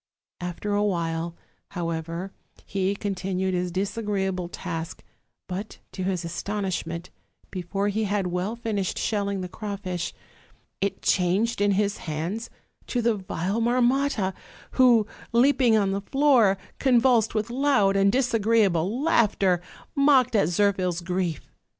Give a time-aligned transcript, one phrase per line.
[0.39, 1.35] After awhile,
[1.77, 2.33] however,
[2.65, 5.03] he continued his disagreeable task;
[5.45, 7.11] but, to his astonishment,
[7.51, 10.11] before he had well fin ished shelling the crawfish,
[10.81, 12.49] it changed in his hands
[12.87, 14.33] to the vile Marmotta;
[14.71, 19.61] who, leaping on the floor, convulsed with loud and disagreeable laughter,
[19.95, 21.51] mocked at Zirphil's grief.